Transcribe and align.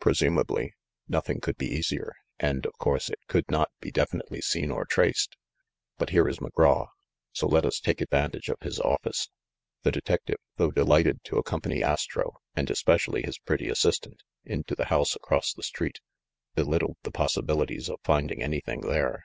"Presumably. 0.00 0.72
Nothing 1.06 1.38
could 1.38 1.58
be 1.58 1.66
easier, 1.68 2.14
and, 2.38 2.64
of 2.64 2.72
course, 2.78 3.10
it 3.10 3.18
could 3.28 3.50
not 3.50 3.70
be 3.78 3.90
definitely 3.90 4.40
seen 4.40 4.70
or 4.70 4.86
traced. 4.86 5.36
But 5.98 6.08
here 6.08 6.26
is 6.28 6.38
McGraw; 6.38 6.86
so 7.32 7.46
let 7.46 7.66
us 7.66 7.78
take 7.78 8.00
advantage 8.00 8.48
of 8.48 8.56
his 8.62 8.80
office." 8.80 9.28
The 9.82 9.92
detective, 9.92 10.38
though 10.56 10.70
delighted 10.70 11.22
to 11.24 11.36
accompany 11.36 11.84
Astro, 11.84 12.36
and 12.54 12.70
especially 12.70 13.20
his 13.24 13.36
pretty 13.38 13.68
assistant, 13.68 14.22
into 14.46 14.74
the 14.74 14.86
house 14.86 15.14
across 15.14 15.52
the 15.52 15.62
street, 15.62 16.00
belittled 16.54 16.96
the 17.02 17.12
possibilities 17.12 17.90
of 17.90 18.00
finding 18.02 18.42
anything 18.42 18.80
there. 18.80 19.24